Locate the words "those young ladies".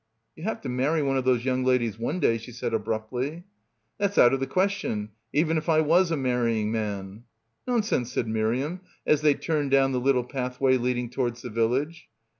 1.25-1.99